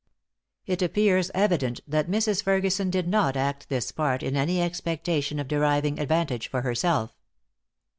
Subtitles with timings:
[0.65, 2.41] It appears evident that Mrs.
[2.41, 7.13] Ferguson did not act this part in any expectation of deriving advantage for herself.